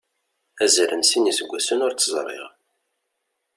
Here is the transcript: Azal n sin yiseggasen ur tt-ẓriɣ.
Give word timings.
Azal 0.63 0.91
n 0.95 1.03
sin 1.09 1.27
yiseggasen 1.29 1.83
ur 1.85 1.93
tt-ẓriɣ. 1.93 2.45